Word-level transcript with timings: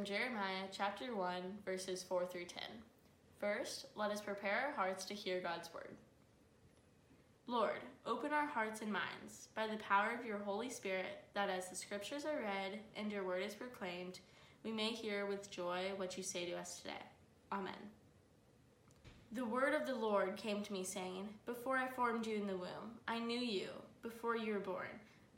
From 0.00 0.06
Jeremiah 0.06 0.64
chapter 0.72 1.14
1, 1.14 1.42
verses 1.62 2.02
4 2.02 2.24
through 2.24 2.46
10. 2.46 2.62
First, 3.38 3.84
let 3.96 4.10
us 4.10 4.22
prepare 4.22 4.68
our 4.68 4.72
hearts 4.74 5.04
to 5.04 5.14
hear 5.14 5.42
God's 5.42 5.68
word. 5.74 5.94
Lord, 7.46 7.80
open 8.06 8.32
our 8.32 8.46
hearts 8.46 8.80
and 8.80 8.90
minds 8.90 9.48
by 9.54 9.66
the 9.66 9.76
power 9.76 10.16
of 10.18 10.24
your 10.24 10.38
Holy 10.38 10.70
Spirit, 10.70 11.24
that 11.34 11.50
as 11.50 11.68
the 11.68 11.76
scriptures 11.76 12.24
are 12.24 12.40
read 12.40 12.78
and 12.96 13.12
your 13.12 13.26
word 13.26 13.42
is 13.42 13.52
proclaimed, 13.52 14.20
we 14.64 14.72
may 14.72 14.88
hear 14.88 15.26
with 15.26 15.50
joy 15.50 15.90
what 15.96 16.16
you 16.16 16.22
say 16.22 16.46
to 16.46 16.56
us 16.56 16.78
today. 16.78 17.04
Amen. 17.52 17.74
The 19.32 19.44
word 19.44 19.74
of 19.74 19.86
the 19.86 19.96
Lord 19.96 20.34
came 20.38 20.62
to 20.62 20.72
me, 20.72 20.82
saying, 20.82 21.28
Before 21.44 21.76
I 21.76 21.88
formed 21.88 22.26
you 22.26 22.36
in 22.36 22.46
the 22.46 22.56
womb, 22.56 22.96
I 23.06 23.18
knew 23.18 23.40
you. 23.40 23.68
Before 24.00 24.34
you 24.34 24.54
were 24.54 24.60
born, 24.60 24.88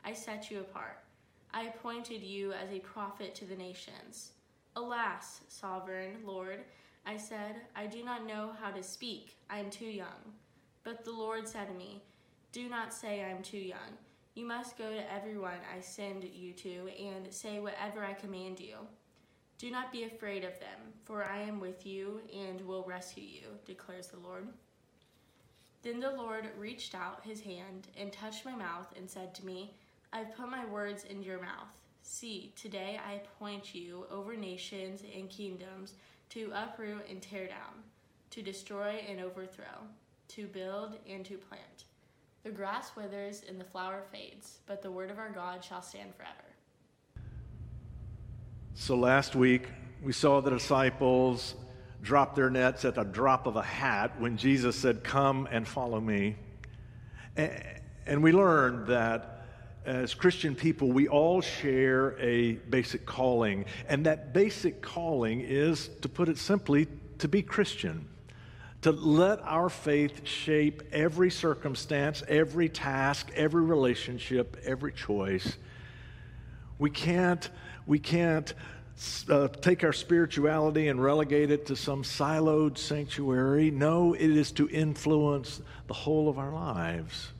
I 0.05 0.13
set 0.13 0.49
you 0.49 0.61
apart. 0.61 0.99
I 1.53 1.63
appointed 1.63 2.23
you 2.23 2.53
as 2.53 2.71
a 2.71 2.79
prophet 2.79 3.35
to 3.35 3.45
the 3.45 3.57
nations. 3.57 4.31
Alas, 4.75 5.41
sovereign 5.49 6.17
Lord, 6.25 6.63
I 7.05 7.17
said, 7.17 7.57
I 7.75 7.85
do 7.85 8.03
not 8.03 8.25
know 8.25 8.51
how 8.59 8.71
to 8.71 8.81
speak. 8.81 9.35
I 9.49 9.59
am 9.59 9.69
too 9.69 9.85
young. 9.85 10.33
But 10.83 11.05
the 11.05 11.11
Lord 11.11 11.47
said 11.47 11.67
to 11.67 11.73
me, 11.73 12.01
Do 12.51 12.67
not 12.67 12.93
say 12.93 13.23
I 13.23 13.29
am 13.29 13.43
too 13.43 13.57
young. 13.57 13.97
You 14.35 14.45
must 14.47 14.77
go 14.77 14.89
to 14.89 15.13
everyone 15.13 15.59
I 15.75 15.79
send 15.79 16.23
you 16.23 16.53
to 16.53 16.89
and 16.99 17.31
say 17.31 17.59
whatever 17.59 18.03
I 18.03 18.13
command 18.13 18.59
you. 18.59 18.77
Do 19.59 19.69
not 19.69 19.91
be 19.91 20.05
afraid 20.05 20.43
of 20.43 20.59
them, 20.59 20.79
for 21.03 21.23
I 21.23 21.41
am 21.41 21.59
with 21.59 21.85
you 21.85 22.21
and 22.35 22.59
will 22.61 22.83
rescue 22.83 23.23
you, 23.23 23.47
declares 23.65 24.07
the 24.07 24.19
Lord. 24.19 24.47
Then 25.83 25.99
the 25.99 26.11
Lord 26.11 26.49
reached 26.57 26.95
out 26.95 27.23
his 27.23 27.41
hand 27.41 27.89
and 27.95 28.11
touched 28.11 28.43
my 28.43 28.55
mouth 28.55 28.87
and 28.97 29.09
said 29.09 29.35
to 29.35 29.45
me, 29.45 29.75
I've 30.11 30.35
put 30.35 30.49
my 30.49 30.65
words 30.65 31.03
in 31.03 31.21
your 31.21 31.39
mouth. 31.39 31.82
See, 32.03 32.53
today 32.55 32.99
I 33.03 33.13
appoint 33.13 33.73
you 33.73 34.05
over 34.11 34.35
nations 34.35 35.01
and 35.15 35.29
kingdoms 35.29 35.93
to 36.29 36.51
uproot 36.53 37.09
and 37.09 37.21
tear 37.21 37.47
down, 37.47 37.83
to 38.31 38.41
destroy 38.41 39.03
and 39.09 39.19
overthrow 39.19 39.87
to 40.29 40.47
build 40.47 40.97
and 41.07 41.23
to 41.25 41.37
plant. 41.37 41.85
The 42.43 42.49
grass 42.49 42.91
withers 42.95 43.43
and 43.47 43.59
the 43.59 43.65
flower 43.65 44.03
fades, 44.11 44.59
but 44.65 44.81
the 44.81 44.91
word 44.91 45.11
of 45.11 45.19
our 45.19 45.29
God 45.29 45.63
shall 45.63 45.81
stand 45.81 46.13
forever. 46.15 47.23
So 48.73 48.95
last 48.95 49.35
week, 49.35 49.67
we 50.03 50.11
saw 50.11 50.41
the 50.41 50.49
disciples 50.49 51.55
drop 52.01 52.35
their 52.35 52.49
nets 52.49 52.83
at 52.83 52.95
the 52.95 53.03
drop 53.03 53.47
of 53.47 53.55
a 53.55 53.61
hat 53.61 54.19
when 54.19 54.35
Jesus 54.35 54.75
said, 54.75 55.03
Come 55.03 55.47
and 55.51 55.67
follow 55.67 56.01
me. 56.01 56.35
And 57.37 58.21
we 58.21 58.33
learned 58.33 58.87
that 58.87 59.32
as 59.85 60.13
Christian 60.13 60.55
people, 60.55 60.91
we 60.91 61.07
all 61.07 61.41
share 61.41 62.17
a 62.19 62.53
basic 62.53 63.05
calling. 63.05 63.65
And 63.87 64.05
that 64.05 64.33
basic 64.33 64.81
calling 64.81 65.41
is, 65.41 65.89
to 66.01 66.09
put 66.09 66.29
it 66.29 66.37
simply, 66.37 66.87
to 67.19 67.27
be 67.27 67.41
Christian 67.41 68.07
to 68.83 68.91
let 68.91 69.41
our 69.43 69.69
faith 69.69 70.27
shape 70.27 70.83
every 70.91 71.31
circumstance, 71.31 72.21
every 72.27 72.67
task, 72.67 73.31
every 73.33 73.63
relationship, 73.63 74.57
every 74.65 74.91
choice. 74.91 75.57
We 76.79 76.89
can't, 76.89 77.49
we 77.87 77.99
can't 77.99 78.53
uh, 79.29 79.47
take 79.47 79.85
our 79.85 79.93
spirituality 79.93 80.89
and 80.89 81.01
relegate 81.01 81.49
it 81.49 81.65
to 81.67 81.77
some 81.77 82.03
siloed 82.03 82.77
sanctuary. 82.77 83.71
No, 83.71 84.13
it 84.13 84.29
is 84.29 84.51
to 84.53 84.67
influence 84.67 85.61
the 85.87 85.93
whole 85.93 86.27
of 86.27 86.37
our 86.37 86.51
lives. 86.51 87.32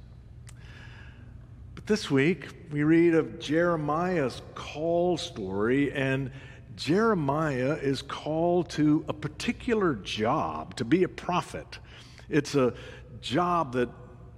But 1.76 1.88
this 1.88 2.12
week, 2.12 2.50
we 2.72 2.84
read 2.84 3.16
of 3.16 3.40
Jeremiah's 3.40 4.42
call 4.54 5.18
story, 5.18 5.92
and 5.92 6.32
Jeremiah 6.76 7.74
is 7.74 8.02
called 8.02 8.70
to 8.72 9.04
a 9.08 9.14
particular 9.14 9.96
job, 9.96 10.76
to 10.76 10.86
be 10.86 11.04
a 11.04 11.08
prophet. 11.08 11.80
It's 12.30 12.56
a 12.56 12.74
job 13.22 13.74
that 13.74 13.90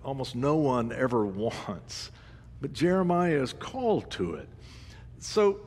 almost 0.04 0.36
no 0.36 0.56
one 0.56 0.94
ever 0.94 1.26
wants, 1.26 2.12
but 2.62 2.72
Jeremiah 2.72 3.42
is 3.42 3.54
called 3.54 4.10
to 4.12 4.36
it. 4.36 4.48
So, 5.20 5.60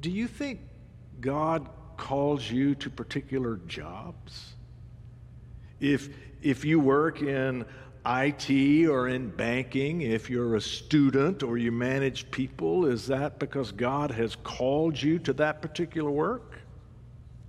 do 0.00 0.10
you 0.10 0.26
think 0.26 0.60
God 1.20 1.68
calls 1.96 2.50
you 2.50 2.74
to 2.76 2.90
particular 2.90 3.60
jobs? 3.66 4.54
If, 5.78 6.08
if 6.40 6.64
you 6.64 6.80
work 6.80 7.22
in 7.22 7.64
IT 8.04 8.88
or 8.88 9.08
in 9.08 9.30
banking, 9.30 10.02
if 10.02 10.28
you're 10.28 10.56
a 10.56 10.60
student 10.60 11.42
or 11.42 11.56
you 11.56 11.70
manage 11.70 12.30
people, 12.30 12.86
is 12.86 13.06
that 13.06 13.38
because 13.38 13.70
God 13.70 14.10
has 14.10 14.34
called 14.36 15.00
you 15.00 15.18
to 15.20 15.32
that 15.34 15.62
particular 15.62 16.10
work? 16.10 16.58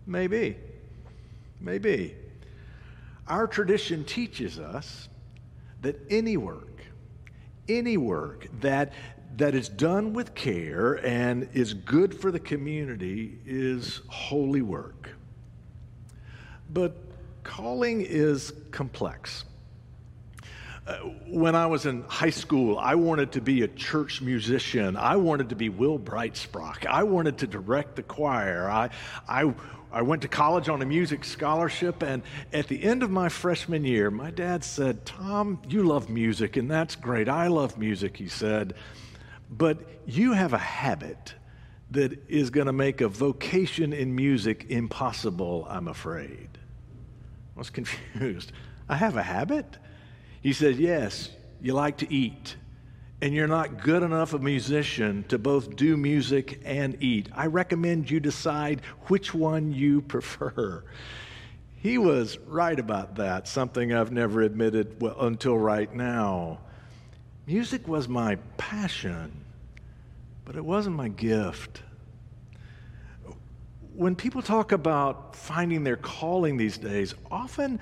Maybe. 0.06 0.58
Maybe. 1.59 2.16
Our 3.28 3.47
tradition 3.47 4.03
teaches 4.03 4.59
us 4.59 5.09
that 5.81 6.00
any 6.09 6.38
work, 6.38 6.84
any 7.68 7.97
work 7.97 8.47
that, 8.62 8.94
that 9.38 9.56
is 9.56 9.69
done 9.69 10.13
with 10.13 10.36
care 10.36 11.03
and 11.06 11.50
is 11.53 11.74
good 11.74 12.13
for 12.13 12.31
the 12.31 12.40
community 12.40 13.40
is 13.46 14.02
holy 14.08 14.62
work. 14.62 15.09
But 16.69 16.96
calling 17.44 18.02
is 18.02 18.53
complex. 18.72 19.46
When 21.27 21.55
I 21.55 21.67
was 21.67 21.85
in 21.85 22.03
high 22.03 22.29
school, 22.29 22.77
I 22.77 22.95
wanted 22.95 23.31
to 23.33 23.41
be 23.41 23.61
a 23.61 23.67
church 23.69 24.21
musician. 24.21 24.97
I 24.97 25.16
wanted 25.16 25.49
to 25.49 25.55
be 25.55 25.69
Will 25.69 25.97
Breitsprock. 25.97 26.85
I 26.85 27.03
wanted 27.03 27.38
to 27.39 27.47
direct 27.47 27.95
the 27.95 28.03
choir. 28.03 28.69
I, 28.69 28.89
I, 29.27 29.53
I 29.94 30.01
went 30.01 30.23
to 30.23 30.27
college 30.27 30.67
on 30.67 30.81
a 30.81 30.85
music 30.85 31.23
scholarship, 31.23 32.03
and 32.03 32.21
at 32.51 32.67
the 32.67 32.83
end 32.83 33.01
of 33.01 33.09
my 33.09 33.29
freshman 33.29 33.85
year, 33.85 34.11
my 34.11 34.29
dad 34.29 34.66
said, 34.66 35.05
Tom, 35.05 35.61
you 35.69 35.83
love 35.83 36.09
music, 36.09 36.57
and 36.57 36.69
that's 36.69 36.95
great. 36.95 37.29
I 37.29 37.47
love 37.47 37.77
music, 37.77 38.17
he 38.17 38.27
said, 38.27 38.73
but 39.50 39.77
you 40.05 40.33
have 40.33 40.51
a 40.51 40.57
habit 40.57 41.33
that 41.91 42.27
is 42.27 42.50
going 42.50 42.67
to 42.67 42.73
make 42.73 43.01
a 43.01 43.07
vocation 43.07 43.94
in 43.94 44.15
music 44.15 44.65
impossible, 44.69 45.65
I'm 45.69 45.88
afraid. 45.88 46.50
I 47.55 47.59
was 47.59 47.69
confused. 47.69 48.51
I 48.89 48.95
have 48.95 49.15
a 49.15 49.23
habit? 49.23 49.77
He 50.44 50.52
says, 50.52 50.78
Yes, 50.78 51.30
you 51.62 51.74
like 51.74 51.98
to 52.00 52.14
eat, 52.14 52.58
and 53.22 53.34
you're 53.34 53.48
not 53.48 53.81
good 53.81 54.04
enough 54.04 54.34
a 54.34 54.40
musician 54.40 55.24
to 55.30 55.40
both 55.40 55.78
do 55.78 55.96
music 55.96 56.62
and 56.66 57.02
eat. 57.02 57.30
I 57.34 57.48
recommend 57.48 58.12
you 58.12 58.20
decide 58.20 58.81
which 59.08 59.34
one 59.34 59.72
you 59.72 60.02
prefer. 60.14 60.84
He 61.78 61.98
was 61.98 62.38
right 62.40 62.78
about 62.78 63.16
that, 63.16 63.48
something 63.48 63.94
I've 63.94 64.12
never 64.12 64.42
admitted 64.42 65.02
well, 65.02 65.20
until 65.22 65.58
right 65.58 65.94
now. 65.94 66.60
Music 67.48 67.88
was 67.88 68.08
my 68.08 68.36
passion, 68.58 69.46
but 70.46 70.56
it 70.58 70.64
wasn't 70.64 70.96
my 70.98 71.08
gift. 71.10 71.81
When 73.96 74.16
people 74.16 74.42
talk 74.42 74.72
about 74.74 75.36
finding 75.36 75.84
their 75.84 75.98
calling 75.98 76.58
these 76.58 76.78
days, 76.78 77.16
often 77.30 77.80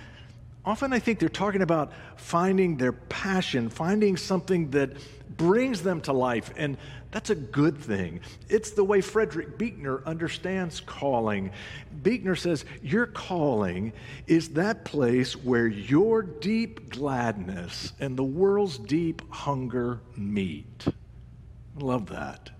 Often 0.64 0.94
I 0.94 1.00
think 1.00 1.20
they're 1.20 1.30
talking 1.30 1.64
about 1.64 1.92
finding 2.18 2.78
their 2.78 2.92
passion, 2.92 3.70
finding 3.70 4.16
something 4.16 4.70
that 4.72 4.92
brings 5.36 5.82
them 5.82 6.02
to 6.02 6.14
life, 6.14 6.54
and 6.56 6.78
that's 7.10 7.32
a 7.32 7.36
good 7.36 7.78
thing. 7.78 8.22
It's 8.48 8.72
the 8.72 8.84
way 8.84 9.02
Frederick 9.02 9.58
Buechner 9.58 10.04
understands 10.06 10.80
calling. 10.80 11.52
Buechner 12.04 12.36
says, 12.36 12.64
Your 12.84 13.08
calling 13.08 13.94
is 14.28 14.50
that 14.50 14.86
place 14.86 15.36
where 15.36 15.68
your 15.68 16.22
deep 16.22 16.90
gladness 16.90 17.94
and 18.00 18.16
the 18.16 18.24
world's 18.24 18.78
deep 18.78 19.24
hunger 19.32 20.00
meet. 20.16 20.86
I 20.88 21.84
love 21.84 22.10
that. 22.10 22.52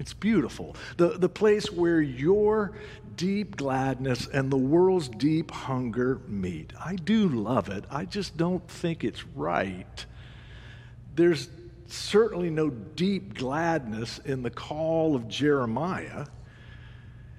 It's 0.00 0.14
beautiful. 0.14 0.76
The, 0.96 1.18
the 1.18 1.28
place 1.28 1.70
where 1.70 2.00
your 2.00 2.72
deep 3.20 3.54
gladness 3.54 4.26
and 4.28 4.50
the 4.50 4.56
world's 4.56 5.10
deep 5.10 5.50
hunger 5.50 6.22
meet. 6.26 6.72
I 6.82 6.94
do 6.94 7.28
love 7.28 7.68
it. 7.68 7.84
I 7.90 8.06
just 8.06 8.38
don't 8.38 8.66
think 8.66 9.04
it's 9.04 9.26
right. 9.36 10.06
There's 11.16 11.50
certainly 11.86 12.48
no 12.48 12.70
deep 12.70 13.34
gladness 13.34 14.20
in 14.24 14.42
the 14.42 14.48
call 14.48 15.14
of 15.14 15.28
Jeremiah. 15.28 16.24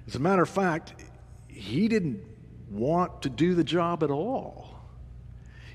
As 0.06 0.14
a 0.14 0.20
matter 0.20 0.42
of 0.42 0.48
fact, 0.48 0.94
he 1.48 1.88
didn't 1.88 2.22
want 2.70 3.22
to 3.22 3.28
do 3.28 3.56
the 3.56 3.64
job 3.64 4.04
at 4.04 4.10
all. 4.12 4.76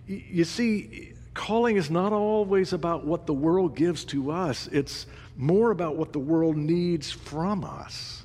You 0.06 0.46
see, 0.46 1.16
calling 1.34 1.76
is 1.76 1.92
not 1.92 2.14
always 2.14 2.72
about 2.72 3.06
what 3.06 3.26
the 3.26 3.34
world 3.34 3.76
gives 3.76 4.06
to 4.06 4.32
us, 4.32 4.70
it's 4.72 5.06
more 5.36 5.72
about 5.72 5.98
what 5.98 6.14
the 6.14 6.20
world 6.20 6.56
needs 6.56 7.12
from 7.12 7.66
us. 7.66 8.24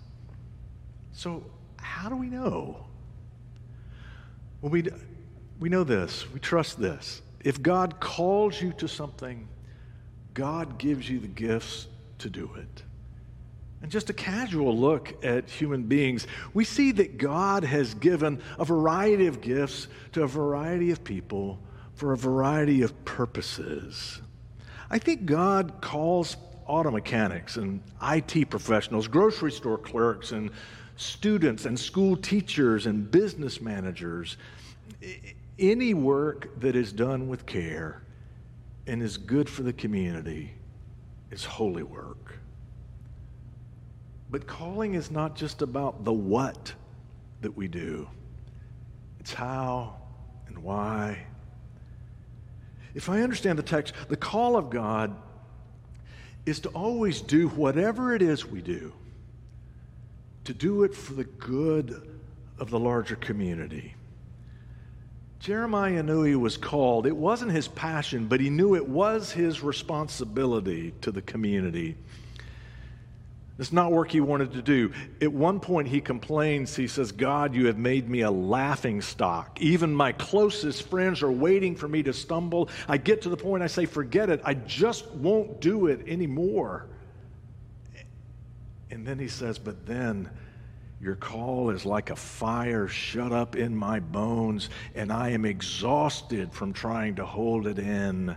So, 1.11 1.43
how 1.83 2.09
do 2.09 2.17
we 2.17 2.29
know? 2.29 2.87
Well, 4.61 4.71
we, 4.71 4.89
we 5.61 5.69
know 5.69 5.85
this, 5.85 6.31
we 6.33 6.41
trust 6.41 6.81
this. 6.81 7.23
If 7.45 7.61
God 7.63 8.01
calls 8.01 8.61
you 8.61 8.73
to 8.75 8.89
something, 8.89 9.49
God 10.35 10.79
gives 10.79 11.09
you 11.09 11.19
the 11.19 11.29
gifts 11.29 11.89
to 12.19 12.31
do 12.31 12.51
it. 12.57 12.83
And 13.83 13.91
just 13.91 14.11
a 14.11 14.13
casual 14.13 14.77
look 14.77 15.25
at 15.25 15.51
human 15.51 15.83
beings, 15.83 16.29
we 16.55 16.65
see 16.65 16.93
that 16.93 17.19
God 17.19 17.65
has 17.65 17.95
given 17.95 18.41
a 18.59 18.65
variety 18.65 19.27
of 19.27 19.41
gifts 19.41 19.89
to 20.13 20.23
a 20.23 20.27
variety 20.29 20.93
of 20.93 21.03
people 21.03 21.59
for 21.95 22.13
a 22.13 22.17
variety 22.17 22.83
of 22.83 23.05
purposes. 23.05 24.23
I 24.89 24.99
think 24.99 25.27
God 25.27 25.81
calls 25.81 26.37
auto 26.67 26.93
mechanics 26.93 27.57
and 27.57 27.83
IT 28.03 28.51
professionals, 28.51 29.09
grocery 29.09 29.51
store 29.51 29.79
clerks, 29.79 30.31
and 30.31 30.51
students 31.03 31.67
and 31.67 31.79
school 31.79 32.17
teachers 32.17 32.87
and 32.87 33.11
business 33.11 33.61
managers. 33.61 34.37
Any 35.59 35.95
work 35.95 36.61
that 36.61 36.77
is 36.77 36.93
done 36.93 37.29
with 37.29 37.45
care 37.47 38.03
and 38.87 39.03
is 39.03 39.17
good 39.17 39.49
for 39.49 39.63
the 39.63 39.73
community 39.73 40.55
is 41.31 41.45
holy 41.45 41.83
work. 41.83 42.39
But 44.31 44.47
calling 44.47 44.95
is 44.95 45.11
not 45.11 45.37
just 45.37 45.61
about 45.61 46.05
the 46.05 46.13
what 46.13 46.73
that 47.43 47.57
we 47.57 47.69
do, 47.69 48.09
it's 49.21 49.35
how 49.35 49.97
and 50.47 50.59
why. 50.59 51.27
If 52.95 53.09
I 53.09 53.23
understand 53.23 53.59
the 53.59 53.63
text, 53.63 53.95
the 54.09 54.17
call 54.17 54.57
of 54.57 54.71
God 54.71 55.15
is 56.45 56.61
to 56.61 56.69
always 56.71 57.21
do 57.21 57.49
whatever 57.49 58.15
it 58.15 58.23
is 58.23 58.47
we 58.47 58.61
do, 58.61 58.93
to 60.45 60.55
do 60.55 60.83
it 60.83 60.95
for 60.95 61.15
the 61.15 61.25
good 61.25 62.09
of 62.59 62.71
the 62.71 62.79
larger 62.79 63.17
community. 63.17 63.95
Jeremiah 65.41 66.05
knew 66.05 66.23
he 66.23 66.37
was 66.37 66.57
called. 66.57 67.05
It 67.07 67.17
wasn't 67.17 67.51
his 67.51 67.67
passion, 67.67 68.27
but 68.27 68.39
he 68.39 68.49
knew 68.49 68.77
it 68.77 68.89
was 68.89 69.33
his 69.33 69.61
responsibility 69.61 70.95
to 71.01 71.11
the 71.11 71.23
community. 71.23 71.97
It's 73.59 73.73
not 73.73 73.93
work 73.93 74.11
he 74.11 74.21
wanted 74.21 74.53
to 74.53 74.63
do. 74.63 74.93
At 75.21 75.33
one 75.33 75.61
point, 75.61 75.89
he 75.89 76.01
complains, 76.01 76.75
he 76.75 76.87
says, 76.87 77.13
God, 77.13 77.55
you 77.55 77.67
have 77.67 77.77
made 77.77 78.09
me 78.09 78.21
a 78.23 78.31
laughing 78.31 79.03
stock. 79.03 79.61
Even 79.61 79.95
my 79.95 80.13
closest 80.13 80.89
friends 80.89 81.23
are 81.23 81.31
waiting 81.31 81.77
for 81.77 81.87
me 81.87 82.03
to 82.05 82.13
stumble. 82.13 82.69
I 82.89 82.97
get 82.97 83.23
to 83.23 83.29
the 83.29 83.37
point 83.37 83.63
I 83.63 83.67
say, 83.67 83.85
forget 83.85 84.31
it. 84.31 84.41
I 84.45 84.55
just 84.55 85.11
won't 85.13 85.61
do 85.61 85.89
it 85.89 86.09
anymore. 86.09 86.87
And 88.93 89.07
then 89.07 89.19
he 89.19 89.27
says, 89.27 89.59
but 89.59 89.87
then 89.87 90.29
your 91.01 91.17
call 91.17 91.71
is 91.71 91.87
like 91.87 92.11
a 92.11 92.17
fire 92.17 92.87
shut 92.89 93.33
up 93.33 93.57
in 93.57 93.75
my 93.75 94.01
bones, 94.01 94.69
and 94.95 95.11
I 95.11 95.31
am 95.31 95.47
exhausted 95.47 96.53
from 96.53 96.75
trying 96.75 97.15
to 97.15 97.25
hold 97.25 97.67
it 97.67 97.79
in. 97.79 98.37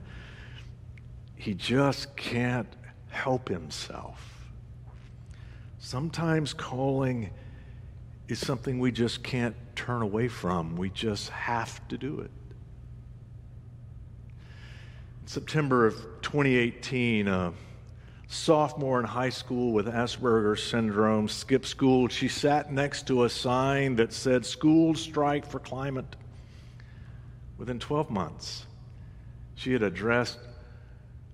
He 1.36 1.56
just 1.56 2.16
can't 2.16 2.70
help 3.10 3.50
himself. 3.50 4.50
Sometimes 5.78 6.54
calling 6.54 7.32
is 8.30 8.40
something 8.40 8.80
we 8.80 8.94
just 8.94 9.24
can't 9.24 9.58
turn 9.76 10.02
away 10.02 10.30
from. 10.30 10.78
We 10.78 10.90
just 10.90 11.32
have 11.32 11.86
to 11.90 11.98
do 11.98 12.22
it. 12.22 12.32
In 15.22 15.28
September 15.28 15.86
of 15.86 15.96
2018, 16.22 17.28
a 17.28 17.48
uh, 17.50 17.52
sophomore 18.36 19.00
in 19.00 19.06
high 19.06 19.30
school 19.30 19.72
with 19.72 19.88
Asperger's 19.88 20.62
syndrome 20.62 21.28
skipped 21.28 21.66
school. 21.66 22.08
She 22.08 22.28
sat 22.28 22.72
next 22.72 23.08
to 23.08 23.24
a 23.24 23.30
sign 23.30 23.96
that 23.96 24.14
said, 24.14 24.46
School 24.46 24.94
strike 24.96 25.46
for 25.46 25.60
climate. 25.60 26.16
Within 27.58 27.80
12 27.80 28.10
months, 28.10 28.66
she 29.56 29.72
had 29.72 29.82
addressed 29.82 30.38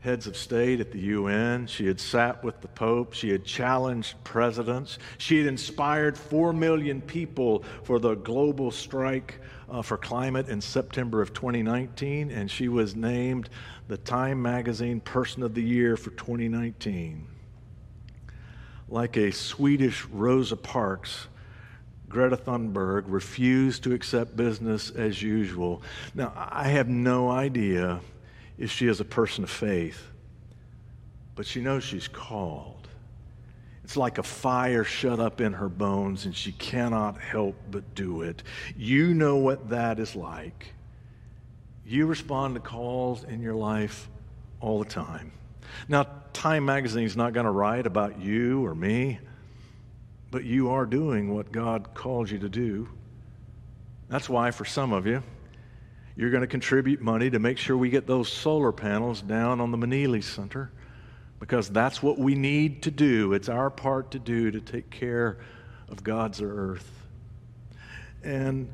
heads 0.02 0.26
of 0.28 0.36
state 0.36 0.80
at 0.80 0.92
the 0.92 1.00
UN. 1.00 1.68
She 1.68 1.86
had 1.86 2.00
sat 2.00 2.44
with 2.44 2.60
the 2.62 2.68
Pope. 2.68 3.14
She 3.14 3.30
had 3.30 3.46
challenged 3.46 4.22
presidents. 4.24 4.98
She 5.18 5.38
had 5.38 5.48
inspired 5.48 6.18
4 6.18 6.54
million 6.54 7.02
people 7.02 7.64
for 7.84 8.00
the 8.00 8.16
global 8.16 8.72
strike 8.72 9.40
uh, 9.72 9.82
for 9.82 9.98
climate 9.98 10.50
in 10.50 10.60
September 10.60 11.22
of 11.22 11.34
2019, 11.34 12.30
and 12.30 12.52
she 12.52 12.68
was 12.68 12.96
named 12.96 13.50
the 13.88 13.98
Time 13.98 14.42
Magazine 14.42 15.00
Person 15.00 15.42
of 15.44 15.54
the 15.54 15.64
Year 15.64 15.96
for 15.96 16.12
2019. 16.12 17.26
Like 18.90 19.16
a 19.16 19.32
Swedish 19.32 20.06
Rosa 20.08 20.58
Parks, 20.58 21.28
Greta 22.10 22.36
Thunberg 22.36 23.06
refused 23.08 23.84
to 23.84 23.94
accept 23.94 24.36
business 24.36 24.90
as 24.92 25.22
usual. 25.22 25.82
Now, 26.14 26.34
I 26.36 26.68
have 26.68 26.90
no 26.90 27.30
idea 27.32 28.02
if 28.58 28.70
she 28.70 28.88
is 28.88 29.00
a 29.00 29.06
person 29.06 29.46
of 29.46 29.50
faith, 29.50 30.10
but 31.36 31.46
she 31.46 31.62
knows 31.62 31.86
she's 31.86 32.10
called. 32.10 32.90
It's 33.92 33.98
like 33.98 34.20
a 34.20 34.24
fire 34.24 34.86
shut 34.86 35.20
up 35.20 35.42
in 35.42 35.52
her 35.52 35.68
bones, 35.68 36.24
and 36.24 36.34
she 36.34 36.54
cannot 36.54 37.20
help 37.20 37.58
but 37.70 37.94
do 37.94 38.22
it. 38.22 38.42
You 38.78 39.14
know 39.14 39.36
what 39.36 39.72
that 39.72 40.00
is 40.00 40.16
like. 40.16 40.74
You 41.86 42.06
respond 42.06 42.54
to 42.54 42.62
calls 42.62 43.26
in 43.26 43.42
your 43.42 43.54
life 43.54 44.10
all 44.62 44.80
the 44.80 44.86
time. 44.86 45.34
Now, 45.90 46.08
Time 46.32 46.64
Magazine 46.64 47.04
is 47.04 47.18
not 47.18 47.34
going 47.34 47.44
to 47.44 47.52
write 47.52 47.86
about 47.86 48.18
you 48.18 48.66
or 48.66 48.74
me, 48.74 49.20
but 50.32 50.46
you 50.46 50.70
are 50.70 50.86
doing 50.86 51.36
what 51.36 51.52
God 51.52 51.94
called 51.94 52.30
you 52.30 52.40
to 52.40 52.48
do. 52.48 52.88
That's 54.08 54.30
why, 54.30 54.52
for 54.52 54.64
some 54.64 54.94
of 54.94 55.06
you, 55.06 55.22
you're 56.16 56.32
going 56.32 56.40
to 56.40 56.48
contribute 56.48 57.02
money 57.02 57.30
to 57.30 57.40
make 57.40 57.58
sure 57.58 57.76
we 57.76 57.90
get 57.90 58.08
those 58.08 58.32
solar 58.32 58.72
panels 58.72 59.22
down 59.22 59.60
on 59.60 59.70
the 59.72 59.78
Meneely 59.78 60.24
Center 60.24 60.72
because 61.42 61.68
that's 61.70 62.04
what 62.04 62.20
we 62.20 62.36
need 62.36 62.84
to 62.84 62.92
do. 62.92 63.34
It's 63.34 63.50
our 63.50 63.72
part 63.72 64.12
to 64.12 64.20
do 64.20 64.52
to 64.52 64.62
take 64.62 64.92
care 64.92 65.40
of 65.90 66.04
God's 66.04 66.40
earth. 66.40 66.88
And 68.24 68.72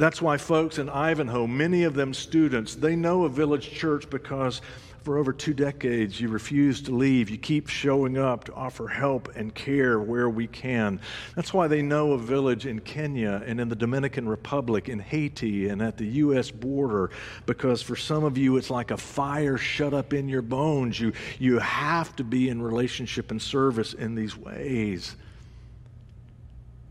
that's 0.00 0.22
why 0.22 0.38
folks 0.38 0.78
in 0.78 0.88
Ivanhoe, 0.88 1.46
many 1.46 1.84
of 1.84 1.94
them 1.94 2.14
students, 2.14 2.74
they 2.74 2.96
know 2.96 3.24
a 3.24 3.28
village 3.28 3.70
church 3.70 4.08
because 4.08 4.62
for 5.02 5.18
over 5.18 5.32
two 5.32 5.54
decades, 5.54 6.20
you 6.20 6.28
refuse 6.28 6.82
to 6.82 6.94
leave. 6.94 7.30
You 7.30 7.38
keep 7.38 7.68
showing 7.68 8.18
up 8.18 8.44
to 8.44 8.54
offer 8.54 8.86
help 8.88 9.34
and 9.36 9.54
care 9.54 9.98
where 9.98 10.28
we 10.28 10.46
can. 10.46 11.00
That's 11.34 11.54
why 11.54 11.68
they 11.68 11.82
know 11.82 12.12
a 12.12 12.18
village 12.18 12.66
in 12.66 12.80
Kenya 12.80 13.42
and 13.46 13.60
in 13.60 13.68
the 13.68 13.76
Dominican 13.76 14.28
Republic, 14.28 14.88
in 14.88 14.98
Haiti, 14.98 15.68
and 15.68 15.80
at 15.82 15.96
the 15.96 16.06
U.S. 16.06 16.50
border, 16.50 17.10
because 17.46 17.82
for 17.82 17.96
some 17.96 18.24
of 18.24 18.36
you, 18.36 18.56
it's 18.56 18.70
like 18.70 18.90
a 18.90 18.96
fire 18.96 19.56
shut 19.56 19.94
up 19.94 20.12
in 20.12 20.28
your 20.28 20.42
bones. 20.42 21.00
You, 21.00 21.12
you 21.38 21.58
have 21.58 22.14
to 22.16 22.24
be 22.24 22.48
in 22.48 22.60
relationship 22.60 23.30
and 23.30 23.40
service 23.40 23.94
in 23.94 24.14
these 24.14 24.36
ways. 24.36 25.16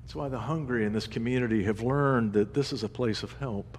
That's 0.09 0.15
why 0.15 0.29
the 0.29 0.39
hungry 0.39 0.85
in 0.85 0.93
this 0.93 1.05
community 1.05 1.65
have 1.65 1.81
learned 1.81 2.33
that 2.33 2.51
this 2.55 2.73
is 2.73 2.81
a 2.81 2.89
place 2.89 3.21
of 3.21 3.31
help. 3.33 3.77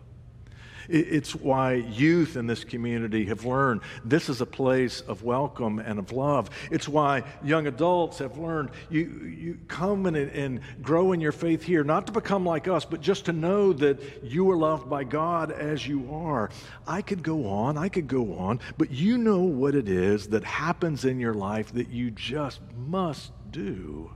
It's 0.88 1.34
why 1.34 1.72
youth 1.72 2.36
in 2.36 2.46
this 2.46 2.62
community 2.62 3.26
have 3.26 3.44
learned 3.44 3.80
this 4.04 4.28
is 4.28 4.40
a 4.40 4.46
place 4.46 5.00
of 5.00 5.24
welcome 5.24 5.80
and 5.80 5.98
of 5.98 6.12
love. 6.12 6.48
It's 6.70 6.88
why 6.88 7.24
young 7.42 7.66
adults 7.66 8.18
have 8.18 8.38
learned 8.38 8.70
you, 8.90 9.00
you 9.00 9.58
come 9.66 10.06
and, 10.06 10.16
and 10.16 10.60
grow 10.80 11.10
in 11.10 11.20
your 11.20 11.32
faith 11.32 11.64
here, 11.64 11.82
not 11.82 12.06
to 12.06 12.12
become 12.12 12.46
like 12.46 12.68
us, 12.68 12.84
but 12.84 13.00
just 13.00 13.24
to 13.24 13.32
know 13.32 13.72
that 13.72 14.00
you 14.22 14.48
are 14.52 14.56
loved 14.56 14.88
by 14.88 15.02
God 15.02 15.50
as 15.50 15.84
you 15.84 16.14
are. 16.14 16.50
I 16.86 17.02
could 17.02 17.24
go 17.24 17.48
on, 17.48 17.76
I 17.76 17.88
could 17.88 18.06
go 18.06 18.38
on, 18.38 18.60
but 18.78 18.92
you 18.92 19.18
know 19.18 19.40
what 19.40 19.74
it 19.74 19.88
is 19.88 20.28
that 20.28 20.44
happens 20.44 21.04
in 21.04 21.18
your 21.18 21.34
life 21.34 21.72
that 21.72 21.88
you 21.88 22.12
just 22.12 22.60
must 22.76 23.32
do. 23.50 24.12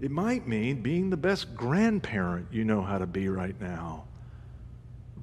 It 0.00 0.10
might 0.10 0.48
mean 0.48 0.82
being 0.82 1.10
the 1.10 1.16
best 1.16 1.54
grandparent 1.54 2.48
you 2.50 2.64
know 2.64 2.82
how 2.82 2.98
to 2.98 3.06
be 3.06 3.28
right 3.28 3.58
now 3.60 4.04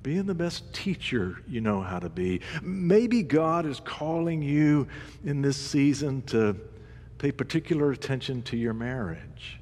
being 0.07 0.25
the 0.25 0.33
best 0.33 0.73
teacher 0.73 1.43
you 1.49 1.59
know 1.59 1.81
how 1.81 1.99
to 1.99 2.07
be. 2.07 2.39
Maybe 2.61 3.23
God 3.23 3.65
is 3.65 3.81
calling 3.81 4.41
you 4.41 4.87
in 5.25 5.41
this 5.41 5.57
season 5.57 6.21
to 6.27 6.55
pay 7.17 7.29
particular 7.29 7.91
attention 7.91 8.41
to 8.43 8.55
your 8.55 8.73
marriage. 8.73 9.59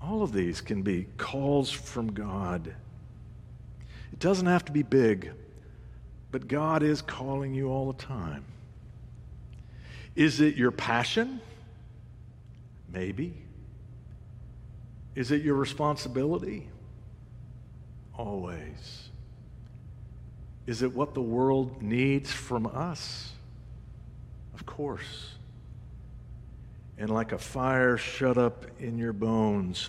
All 0.00 0.22
of 0.22 0.32
these 0.32 0.60
can 0.60 0.82
be 0.82 1.08
calls 1.16 1.68
from 1.68 2.12
God. 2.12 2.72
It 4.12 4.20
doesn't 4.20 4.46
have 4.46 4.64
to 4.66 4.72
be 4.72 4.84
big, 4.84 5.32
but 6.30 6.46
God 6.46 6.84
is 6.84 7.02
calling 7.02 7.54
you 7.54 7.70
all 7.70 7.90
the 7.90 8.00
time. 8.00 8.44
Is 10.14 10.40
it 10.40 10.54
your 10.54 10.70
passion? 10.70 11.40
Maybe. 12.92 13.34
Is 15.18 15.32
it 15.32 15.42
your 15.42 15.56
responsibility? 15.56 16.68
always. 18.18 19.08
Is 20.66 20.82
it 20.82 20.92
what 20.92 21.14
the 21.14 21.22
world 21.22 21.80
needs 21.80 22.30
from 22.30 22.66
us? 22.66 23.32
Of 24.52 24.66
course. 24.66 25.34
And 26.98 27.08
like 27.08 27.32
a 27.32 27.38
fire 27.38 27.96
shut 27.96 28.36
up 28.36 28.66
in 28.80 28.98
your 28.98 29.12
bones, 29.12 29.88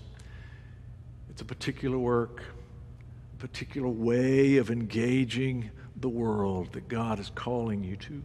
it's 1.30 1.42
a 1.42 1.46
particular 1.46 1.98
work, 1.98 2.44
a 3.34 3.38
particular 3.38 3.90
way 3.90 4.58
of 4.58 4.70
engaging 4.70 5.72
the 5.98 6.10
world 6.10 6.72
that 6.74 6.88
God 6.88 7.20
is 7.20 7.32
calling 7.34 7.84
you 7.84 7.96
to. 7.98 8.22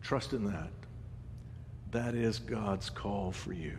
Trust 0.00 0.32
in 0.32 0.44
that. 0.44 0.70
That 1.90 2.14
is 2.14 2.38
God's 2.38 2.88
call 2.88 3.32
for 3.32 3.52
you. 3.52 3.78